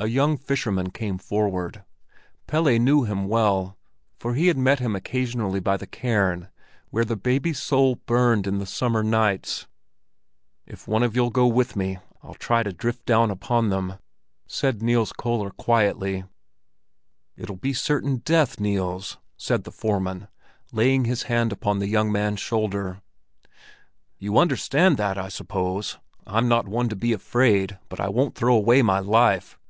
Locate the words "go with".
11.30-11.76